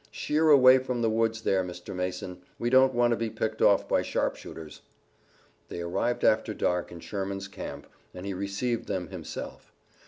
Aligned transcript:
Sheer 0.09 0.49
away 0.49 0.79
from 0.79 1.03
the 1.03 1.11
woods 1.11 1.43
there, 1.43 1.63
Mr. 1.63 1.93
Mason. 1.93 2.41
We 2.57 2.71
don't 2.71 2.95
want 2.95 3.11
to 3.11 3.15
be 3.15 3.29
picked 3.29 3.61
off 3.61 3.87
by 3.87 4.01
sharpshooters." 4.01 4.81
They 5.67 5.79
arrived 5.81 6.23
after 6.23 6.55
dark 6.55 6.91
in 6.91 7.01
Sherman's 7.01 7.47
camp 7.47 7.85
and 8.11 8.25
he 8.25 8.33
received 8.33 8.87
them 8.87 9.09
himself. 9.09 9.71